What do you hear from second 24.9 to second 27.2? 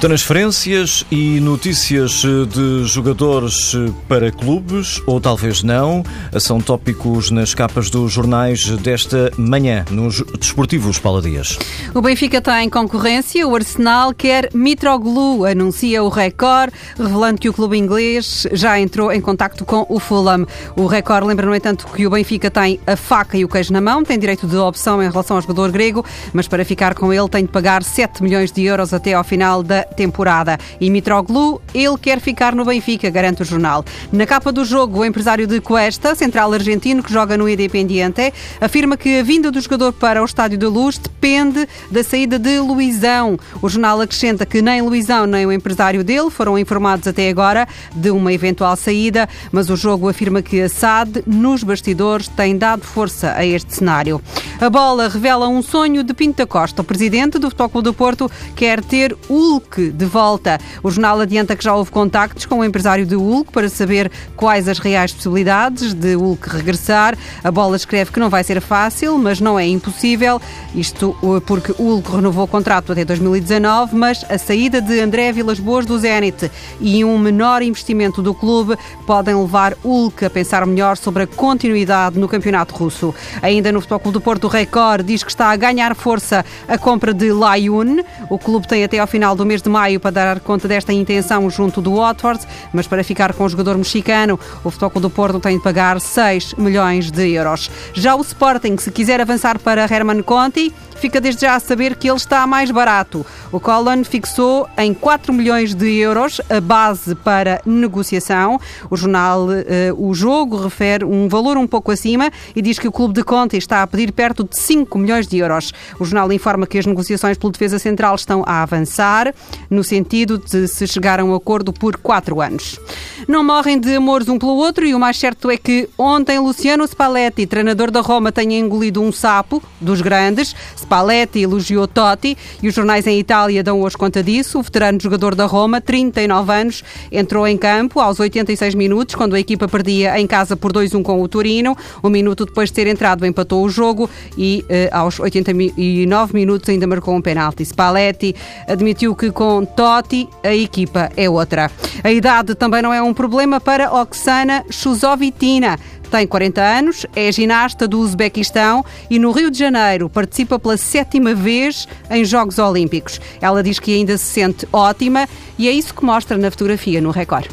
em relação ao jogador grego, mas para ficar com